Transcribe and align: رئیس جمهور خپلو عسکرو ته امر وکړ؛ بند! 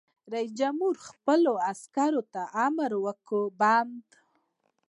رئیس 0.33 0.51
جمهور 0.59 0.95
خپلو 1.07 1.53
عسکرو 1.71 2.21
ته 2.33 2.41
امر 2.65 2.91
وکړ؛ 3.05 3.41
بند! 3.59 3.99